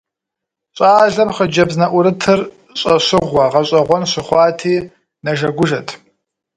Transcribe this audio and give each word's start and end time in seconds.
Щӏалэм 0.75 1.29
хъыджэбз 1.35 1.75
нэӀурытыр 1.79 2.39
щӀэщыгъуэ, 2.79 3.45
гъэщӀэгъуэн 3.51 4.03
щыхъуати, 4.11 4.75
нэжэгужэт. 5.23 5.87